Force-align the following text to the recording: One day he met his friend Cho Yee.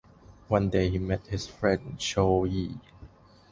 One 0.47 0.71
day 0.71 0.89
he 0.89 0.97
met 0.97 1.27
his 1.27 1.45
friend 1.45 1.95
Cho 1.99 2.45
Yee. 2.45 2.79